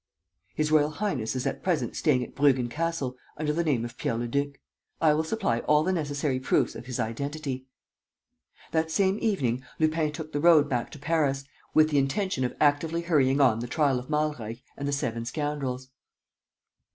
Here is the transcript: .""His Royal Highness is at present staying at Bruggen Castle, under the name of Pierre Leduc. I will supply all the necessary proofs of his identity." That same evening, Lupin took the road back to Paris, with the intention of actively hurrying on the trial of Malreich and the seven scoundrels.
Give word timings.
.""His 0.55 0.71
Royal 0.71 0.89
Highness 0.89 1.35
is 1.35 1.45
at 1.45 1.61
present 1.61 1.95
staying 1.95 2.23
at 2.23 2.33
Bruggen 2.33 2.69
Castle, 2.71 3.15
under 3.37 3.53
the 3.53 3.63
name 3.63 3.85
of 3.85 3.99
Pierre 3.99 4.17
Leduc. 4.17 4.59
I 4.99 5.13
will 5.13 5.23
supply 5.23 5.59
all 5.59 5.83
the 5.83 5.93
necessary 5.93 6.39
proofs 6.39 6.73
of 6.73 6.87
his 6.87 6.99
identity." 6.99 7.67
That 8.71 8.89
same 8.89 9.19
evening, 9.21 9.63
Lupin 9.77 10.11
took 10.11 10.31
the 10.33 10.39
road 10.39 10.67
back 10.67 10.89
to 10.93 10.97
Paris, 10.97 11.43
with 11.75 11.91
the 11.91 11.99
intention 11.99 12.43
of 12.43 12.55
actively 12.59 13.01
hurrying 13.01 13.39
on 13.39 13.59
the 13.59 13.67
trial 13.67 13.99
of 13.99 14.09
Malreich 14.09 14.63
and 14.75 14.87
the 14.87 14.91
seven 14.91 15.23
scoundrels. 15.23 15.91